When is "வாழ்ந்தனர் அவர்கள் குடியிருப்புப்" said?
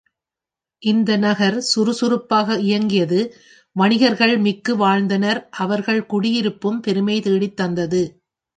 4.75-6.83